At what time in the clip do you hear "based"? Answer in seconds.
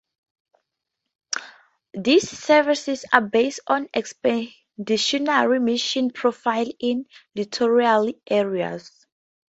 3.21-3.59